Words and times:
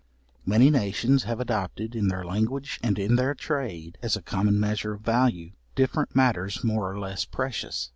Many 0.47 0.71
nations 0.71 1.25
have 1.25 1.39
adopted 1.39 1.93
in 1.95 2.07
their 2.07 2.25
language 2.25 2.79
and 2.81 2.97
in 2.97 3.17
their 3.17 3.35
trade, 3.35 3.99
as 4.01 4.15
a 4.15 4.23
common 4.23 4.59
measure 4.59 4.93
of 4.93 5.01
value, 5.01 5.51
different 5.75 6.15
matters 6.15 6.63
more 6.63 6.91
or 6.91 6.97
less 6.97 7.23
precious. 7.25 7.89